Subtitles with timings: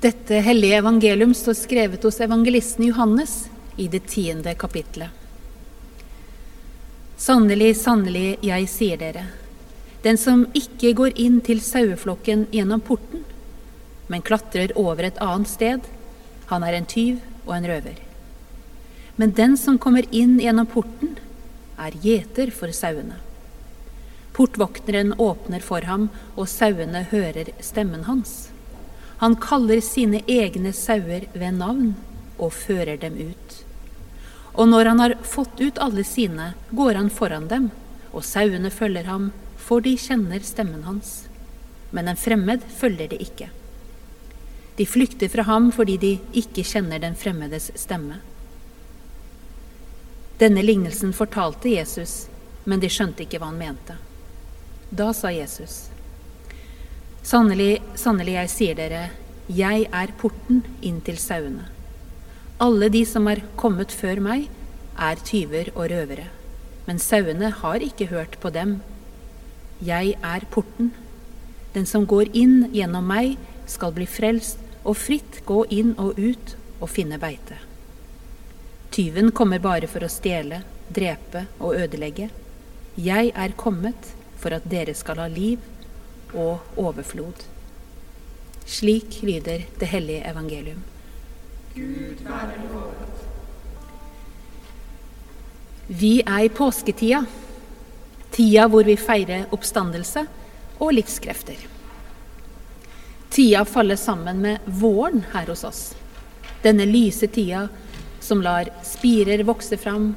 [0.00, 5.10] Dette hellige evangelium står skrevet hos evangelisten Johannes i det tiende kapitlet.
[7.18, 9.24] Sannelig, sannelig, jeg sier dere,
[10.04, 13.24] den som ikke går inn til saueflokken gjennom porten,
[14.06, 15.88] men klatrer over et annet sted,
[16.46, 17.16] han er en tyv
[17.48, 17.96] og en røver.
[19.16, 21.16] Men den som kommer inn gjennom porten,
[21.74, 23.18] er gjeter for sauene.
[24.38, 26.06] Portvokteren åpner for ham,
[26.38, 28.52] og sauene hører stemmen hans.
[29.18, 31.94] Han kaller sine egne sauer ved navn
[32.38, 33.56] og fører dem ut.
[34.54, 37.70] Og når han har fått ut alle sine, går han foran dem,
[38.12, 41.28] og sauene følger ham, for de kjenner stemmen hans.
[41.90, 43.50] Men en fremmed følger de ikke.
[44.78, 48.20] De flykter fra ham fordi de ikke kjenner den fremmedes stemme.
[50.38, 52.28] Denne lignelsen fortalte Jesus,
[52.64, 53.98] men de skjønte ikke hva han mente.
[54.90, 55.88] Da sa Jesus,
[57.28, 59.00] Sannelig, sannelig, jeg sier dere,
[59.52, 61.66] jeg er porten inn til sauene.
[62.64, 64.46] Alle de som er kommet før meg,
[64.96, 66.24] er tyver og røvere,
[66.86, 68.78] men sauene har ikke hørt på dem.
[69.84, 70.94] Jeg er porten.
[71.76, 73.36] Den som går inn gjennom meg,
[73.68, 77.60] skal bli frelst og fritt gå inn og ut og finne beite.
[78.88, 82.32] Tyven kommer bare for å stjele, drepe og ødelegge.
[82.96, 85.74] Jeg er kommet for at dere skal ha liv
[86.34, 87.44] og overflod.
[88.68, 90.82] Slik lyder det hellige evangelium.
[91.74, 93.24] Gud være lovet.
[95.88, 97.22] Vi er i påsketida,
[98.30, 100.26] tida hvor vi feirer oppstandelse
[100.78, 101.56] og livskrefter.
[103.32, 105.82] Tida faller sammen med våren her hos oss.
[106.62, 107.68] Denne lyse tida
[108.20, 110.12] som lar spirer vokse fram,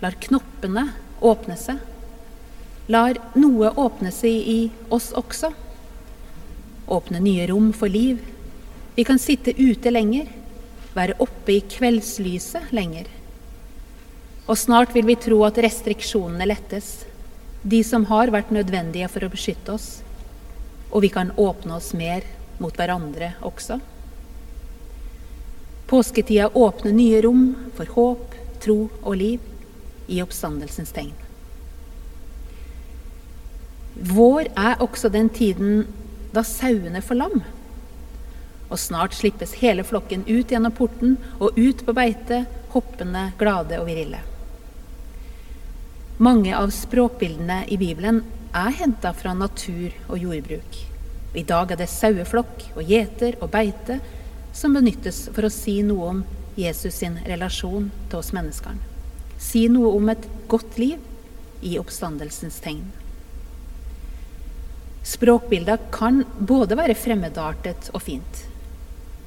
[0.00, 0.88] lar knoppene
[1.20, 1.89] åpne seg
[2.90, 4.60] lar noe åpne seg i
[4.90, 5.52] oss også.
[6.90, 8.18] Åpne nye rom for liv.
[8.96, 10.26] Vi kan sitte ute lenger,
[10.96, 13.06] være oppe i kveldslyset lenger.
[14.50, 17.04] Og snart vil vi tro at restriksjonene lettes,
[17.62, 19.88] de som har vært nødvendige for å beskytte oss.
[20.90, 22.26] Og vi kan åpne oss mer
[22.58, 23.78] mot hverandre også.
[25.90, 27.46] Påsketida åpner nye rom
[27.78, 31.29] for håp, tro og liv i oppstandelsens tegn.
[33.94, 35.86] Vår er også den tiden
[36.34, 37.40] da sauene får lam.
[38.70, 43.88] Og snart slippes hele flokken ut gjennom porten og ut på beite, hoppende, glade og
[43.90, 44.20] virille.
[46.20, 48.22] Mange av språkbildene i Bibelen
[48.54, 50.78] er henta fra natur og jordbruk.
[51.34, 54.00] I dag er det saueflokk og gjeter og beite
[54.52, 56.22] som benyttes for å si noe om
[56.58, 58.74] Jesus sin relasjon til oss mennesker.
[59.40, 60.98] Si noe om et godt liv
[61.64, 62.84] i oppstandelsens tegn.
[65.10, 68.44] Språkbilder kan både være fremmedartet og fint.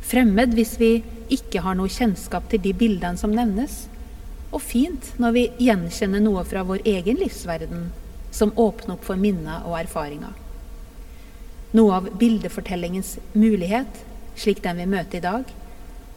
[0.04, 0.94] Fremmed hvis vi
[1.34, 3.88] ikke har noe kjennskap til de bildene som nevnes,
[4.54, 7.90] og fint når vi gjenkjenner noe fra vår egen livsverden
[8.34, 10.32] som åpner opp for minner og erfaringer.
[11.74, 14.04] Noe av bildefortellingens mulighet,
[14.38, 15.50] slik den vi møter i dag,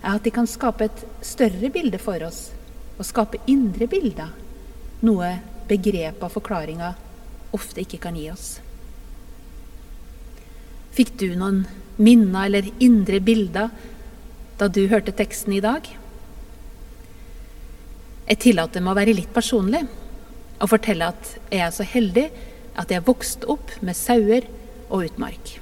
[0.03, 2.51] er at de kan skape et større bilde for oss,
[3.01, 4.31] og skape indre bilder,
[5.03, 5.33] noe
[5.67, 6.93] begrepet og forklaringa
[7.57, 8.47] ofte ikke kan gi oss.
[10.97, 11.67] Fikk du noen
[12.01, 13.69] minner eller indre bilder
[14.57, 15.85] da du hørte teksten i dag?
[18.27, 19.83] Jeg tillater meg å være litt personlig
[20.57, 22.25] og fortelle at jeg er så heldig
[22.81, 24.49] at jeg vokste opp med sauer
[24.89, 25.53] og utmark.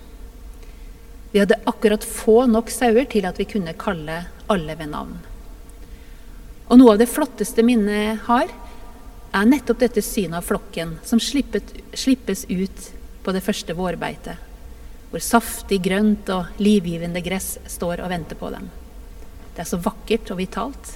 [1.34, 5.18] Vi hadde akkurat få nok sauer til at vi kunne kalle alle ved navn.
[6.70, 8.46] Og noe av det flotteste minnet har,
[9.34, 12.90] er nettopp dette synet av flokken som slippes ut
[13.26, 14.53] på det første vårbeitet
[15.14, 18.64] hvor saftig grønt og livgivende gress står og venter på dem.
[19.54, 20.88] Det er så vakkert og vitalt.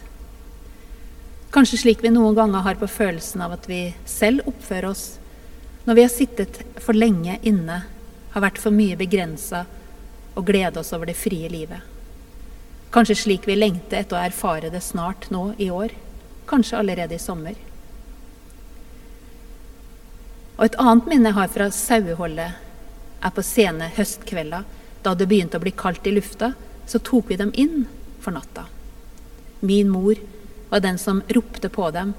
[1.55, 5.05] Kanskje slik vi noen ganger har på følelsen av at vi selv oppfører oss
[5.87, 7.79] når vi har sittet for lenge inne,
[8.35, 9.63] har vært for mye begrensa
[10.35, 11.79] og glede oss over det frie livet.
[12.91, 15.95] Kanskje slik vi lengter etter å erfare det snart nå i år,
[16.51, 17.55] kanskje allerede i sommer.
[20.59, 22.65] Og et annet minne jeg har fra saueholdet,
[23.21, 24.63] er på sene høstkvelda,
[25.03, 26.53] da det begynte å bli kaldt i lufta,
[26.87, 27.87] så tok vi dem inn
[28.21, 28.67] for natta.
[29.61, 30.19] Min mor
[30.69, 32.15] var den som ropte på dem,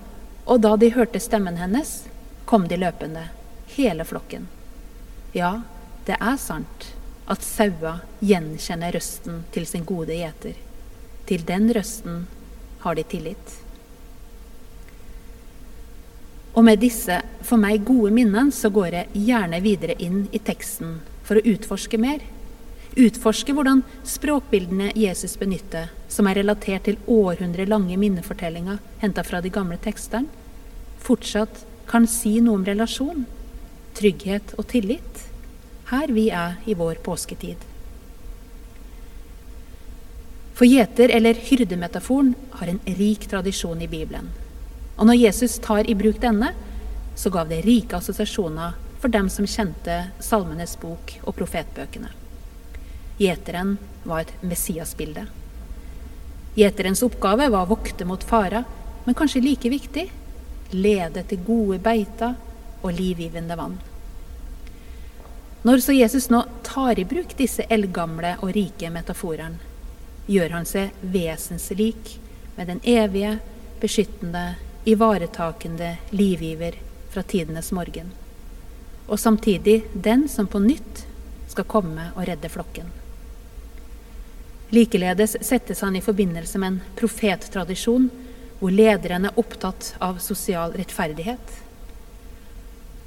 [0.46, 2.04] og da de hørte stemmen hennes,
[2.46, 3.28] kom de løpende,
[3.76, 4.48] hele flokken.
[5.34, 5.62] Ja,
[6.06, 6.90] det er sant
[7.30, 10.56] at saua gjenkjenner røsten til sin gode gjeter.
[11.30, 12.24] Til den røsten
[12.82, 13.58] har de tillit.
[16.58, 21.00] Og med disse for meg gode minnene så går jeg gjerne videre inn i teksten
[21.28, 22.24] for å utforske mer.
[22.98, 29.78] Utforske hvordan språkbildene Jesus benytter, som er relatert til århundrelange minnefortellinger henta fra de gamle
[29.82, 30.28] tekstene,
[31.00, 33.26] fortsatt kan si noe om relasjon,
[33.98, 35.26] trygghet og tillit,
[35.94, 37.62] her vi er i vår påsketid.
[40.58, 44.28] For gjeter- eller hyrdemetaforen har en rik tradisjon i Bibelen.
[45.00, 46.52] Og når Jesus tar i bruk denne,
[47.16, 52.12] så gav det rike assosiasjoner for dem som kjente Salmenes bok og profetbøkene.
[53.20, 55.26] Gjeteren var et Messias-bilde.
[56.60, 58.68] Gjeterens oppgave var å vokte mot farer,
[59.06, 60.10] men kanskje like viktig
[60.76, 62.36] lede til gode beiter
[62.84, 63.80] og livgivende vann.
[65.64, 69.60] Når så Jesus nå tar i bruk disse eldgamle og rike metaforene,
[70.30, 72.18] gjør han seg vesenslik
[72.56, 73.40] med den evige,
[73.82, 76.78] beskyttende, ivaretakende livgiver
[77.10, 78.12] fra tidenes morgen,
[79.08, 81.06] og samtidig den som på nytt
[81.50, 82.90] skal komme og redde flokken.
[84.70, 88.10] Likeledes settes han i forbindelse med en profettradisjon
[88.60, 91.56] hvor lederen er opptatt av sosial rettferdighet.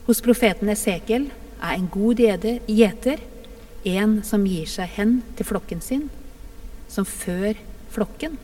[0.08, 1.28] Hos profeten Esekiel
[1.62, 3.22] er en god gjeter
[3.84, 6.08] en som gir seg hen til flokken sin,
[6.90, 7.54] som før
[7.92, 8.38] flokken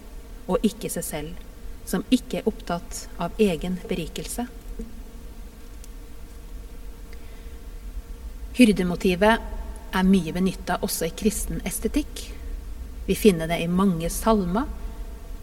[0.46, 1.47] og ikke seg selv,
[1.88, 4.44] som ikke er opptatt av egen berikelse.
[8.58, 9.46] Hyrdemotivet
[9.94, 12.26] er mye benytta også i kristen estetikk.
[13.06, 14.66] Vi finner det i mange salmer,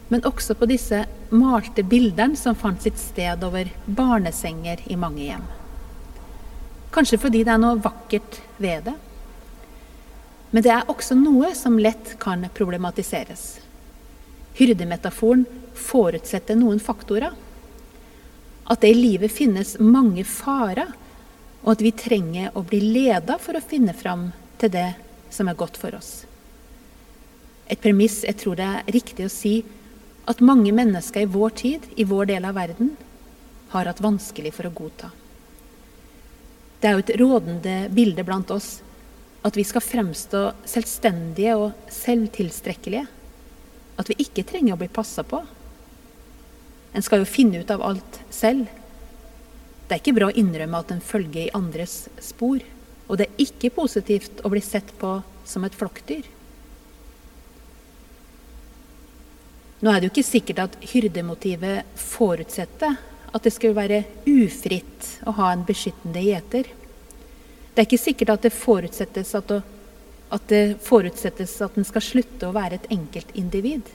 [0.08, 1.02] men også på disse
[1.34, 5.46] malte bildene som fant sitt sted over barnesenger i mange hjem.
[6.94, 8.94] Kanskje fordi det er noe vakkert ved det.
[10.54, 13.65] Men det er også noe som lett kan problematiseres.
[14.56, 15.44] Hyrdemetaforen
[15.76, 17.34] forutsetter noen faktorer.
[18.66, 20.94] At det i livet finnes mange farer,
[21.62, 24.30] og at vi trenger å bli leda for å finne fram
[24.60, 24.88] til det
[25.34, 26.24] som er godt for oss.
[27.66, 29.56] Et premiss jeg tror det er riktig å si
[30.26, 32.94] at mange mennesker i vår tid, i vår del av verden,
[33.74, 35.10] har hatt vanskelig for å godta.
[36.80, 38.76] Det er jo et rådende bilde blant oss
[39.46, 43.06] at vi skal fremstå selvstendige og selvtilstrekkelige.
[43.96, 45.40] At vi ikke trenger å bli passa på.
[46.96, 48.68] En skal jo finne ut av alt selv.
[49.86, 52.62] Det er ikke bra å innrømme at en følger i andres spor.
[53.06, 56.24] Og det er ikke positivt å bli sett på som et flokkdyr.
[59.84, 62.96] Nå er det jo ikke sikkert at hyrdemotivet forutsetter
[63.36, 66.70] at det skal være ufritt å ha en beskyttende gjeter.
[67.74, 69.60] Det er ikke sikkert at det forutsettes at, å,
[70.32, 73.88] at det forutsettes at den skal slutte å være et enkeltindivid.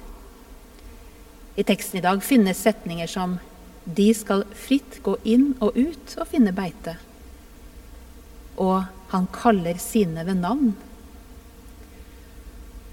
[1.60, 3.36] I teksten i dag finnes setninger som
[3.84, 6.96] de skal fritt gå inn og ut og finne beite.
[8.62, 10.72] Og han kaller sine ved navn.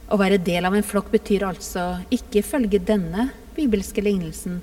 [0.09, 4.63] Å være del av en flokk betyr altså ikke følge denne bibelske lignelsen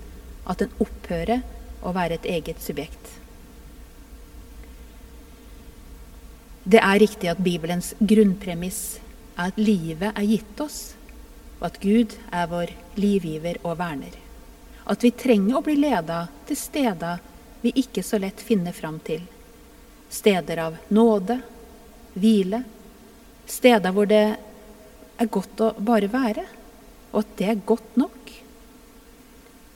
[0.50, 1.46] at den opphører
[1.86, 3.25] å være et eget subjekt.
[6.66, 8.98] Det er riktig at Bibelens grunnpremiss
[9.38, 10.96] er at livet er gitt oss,
[11.60, 14.16] og at Gud er vår livgiver og verner.
[14.90, 17.22] At vi trenger å bli leda til steder
[17.62, 19.22] vi ikke så lett finner fram til.
[20.10, 21.38] Steder av nåde,
[22.18, 22.64] hvile,
[23.46, 24.24] steder hvor det
[25.22, 26.48] er godt å bare være,
[27.14, 28.34] og at det er godt nok.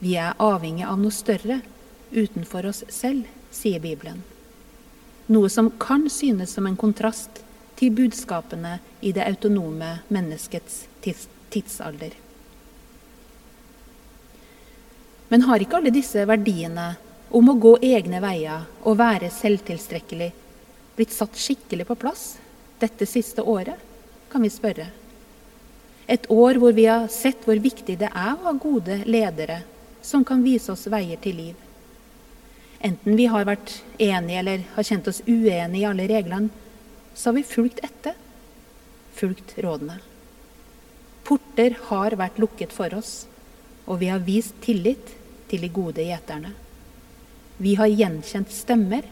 [0.02, 1.62] Vi er avhengig av noe større
[2.10, 4.24] utenfor oss selv, sier Bibelen.
[5.30, 7.44] Noe som kan synes som en kontrast
[7.78, 10.82] til budskapene i det autonome menneskets
[11.54, 12.16] tidsalder.
[15.30, 16.96] Men har ikke alle disse verdiene
[17.30, 20.32] om å gå egne veier og være selvtilstrekkelig
[20.98, 22.24] blitt satt skikkelig på plass
[22.82, 23.78] dette siste året,
[24.32, 24.90] kan vi spørre.
[26.10, 29.62] Et år hvor vi har sett hvor viktig det er å ha gode ledere
[30.02, 31.69] som kan vise oss veier til liv.
[32.80, 36.52] Enten vi har vært enige eller har kjent oss uenige i alle reglene,
[37.14, 38.16] så har vi fulgt etter,
[39.16, 39.98] fulgt rådene.
[41.28, 43.26] Porter har vært lukket for oss,
[43.86, 45.12] og vi har vist tillit
[45.52, 46.54] til de gode gjeterne.
[47.60, 49.04] Vi har gjenkjent stemmer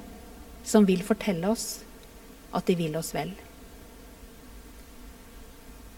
[0.63, 1.81] som vil fortelle oss
[2.55, 3.33] at de vil oss vel.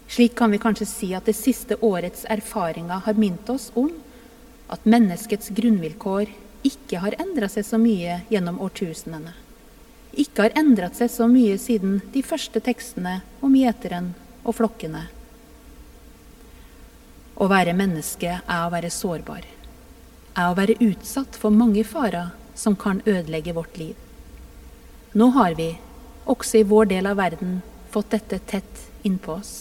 [0.09, 3.91] Slik kan vi kanskje si at det siste årets erfaringer har minnet oss om
[4.73, 6.31] at menneskets grunnvilkår
[6.65, 9.35] ikke har endra seg så mye gjennom årtusenene.
[10.19, 14.13] Ikke har endret seg så mye siden de første tekstene om gjeteren
[14.43, 15.05] og flokkene.
[17.39, 19.45] Å være menneske er å være sårbar.
[20.35, 23.95] Er å være utsatt for mange farer som kan ødelegge vårt liv.
[25.15, 25.71] Nå har vi,
[26.29, 29.53] også i vår del av verden, fått dette tett innpå oss.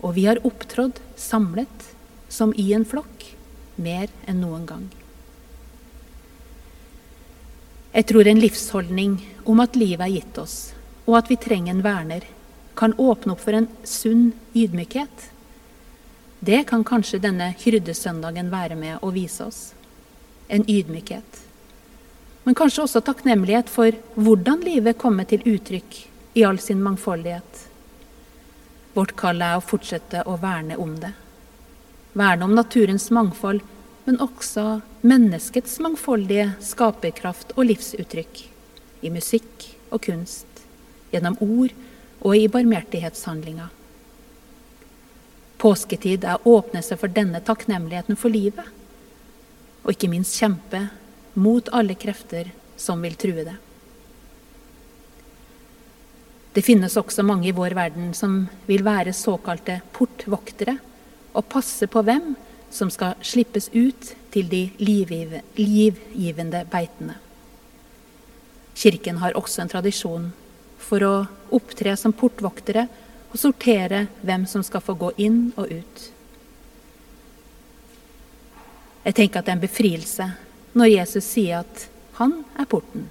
[0.00, 1.92] Og vi har opptrådt samlet,
[2.28, 3.28] som i en flokk,
[3.76, 4.88] mer enn noen gang.
[7.92, 9.14] Jeg tror en livsholdning
[9.48, 10.56] om at livet er gitt oss,
[11.06, 12.26] og at vi trenger en verner,
[12.76, 15.30] kan åpne opp for en sunn ydmykhet.
[16.40, 19.62] Det kan kanskje denne hyrdesøndagen være med å vise oss.
[20.48, 21.40] En ydmykhet.
[22.44, 25.98] Men kanskje også takknemlighet for hvordan livet kommer til uttrykk
[26.38, 27.64] i all sin mangfoldighet.
[28.94, 31.10] Vårt kall er å fortsette å verne om det.
[32.18, 33.60] Verne om naturens mangfold,
[34.08, 38.38] men også menneskets mangfoldige skaperkraft og livsuttrykk.
[39.04, 40.62] I musikk og kunst,
[41.12, 41.74] gjennom ord
[42.24, 43.68] og i barmhjertighetshandlinger.
[45.60, 48.64] Påsketid er å åpne seg for denne takknemligheten for livet,
[49.84, 50.86] og ikke minst kjempe
[51.36, 52.48] mot alle krefter
[52.80, 53.58] som vil true det.
[56.56, 60.78] Det finnes også mange i vår verden som vil være såkalte portvoktere
[61.36, 62.32] og passe på hvem
[62.70, 67.16] som skal slippes ut til de livgivende beitene.
[68.78, 70.28] Kirken har også en tradisjon
[70.78, 71.14] for å
[71.54, 72.86] opptre som portvoktere
[73.28, 76.04] og sortere hvem som skal få gå inn og ut.
[79.04, 80.28] Jeg tenker at det er en befrielse
[80.78, 81.86] når Jesus sier at
[82.18, 83.08] han er porten.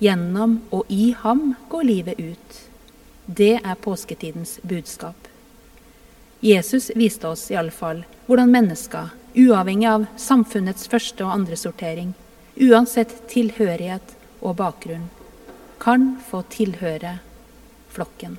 [0.00, 2.60] Gjennom og i ham går livet ut.
[3.26, 5.29] Det er påsketidens budskap.
[6.40, 12.14] Jesus viste oss i alle fall hvordan mennesker, uavhengig av samfunnets første og andre sortering,
[12.56, 15.08] uansett tilhørighet og bakgrunn,
[15.80, 17.18] kan få tilhøre
[17.92, 18.38] flokken.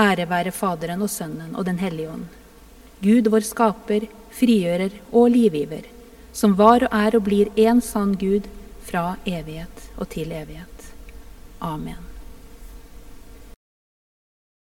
[0.00, 2.28] Ære være Faderen og Sønnen og Den hellige ånd.
[3.04, 5.88] Gud vår skaper, frigjører og livgiver,
[6.32, 8.48] som var og er og blir én sann Gud
[8.86, 10.92] fra evighet og til evighet.
[11.60, 12.09] Amen.